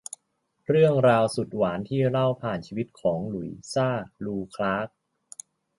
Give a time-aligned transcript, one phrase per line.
[0.67, 3.89] เรื่องราวสุดหวานที่เล่าผ่านชีวิตของ หลุยซ่า
[4.25, 4.87] ลู คล้าก